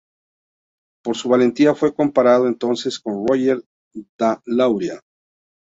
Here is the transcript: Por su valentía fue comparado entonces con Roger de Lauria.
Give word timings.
Por 1.03 1.15
su 1.15 1.29
valentía 1.29 1.75
fue 1.75 1.93
comparado 1.93 2.47
entonces 2.47 2.99
con 2.99 3.27
Roger 3.27 3.63
de 3.93 4.35
Lauria. 4.47 4.99